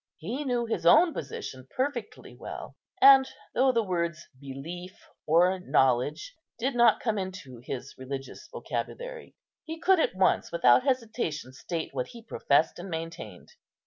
He 0.17 0.43
knew 0.43 0.65
his 0.65 0.83
own 0.83 1.13
position 1.13 1.67
perfectly 1.77 2.35
well, 2.35 2.75
and, 2.99 3.29
though 3.53 3.71
the 3.71 3.83
words 3.83 4.27
"belief" 4.39 4.97
or 5.27 5.59
"knowledge" 5.59 6.33
did 6.57 6.73
not 6.73 6.99
come 6.99 7.19
into 7.19 7.59
his 7.59 7.93
religious 7.99 8.49
vocabulary, 8.51 9.35
he 9.63 9.79
could 9.79 9.99
at 9.99 10.15
once, 10.15 10.51
without 10.51 10.81
hesitation, 10.85 11.53
state 11.53 11.93
what 11.93 12.07
he 12.07 12.23
professed 12.23 12.79
and 12.79 12.89
maintained. 12.89 13.49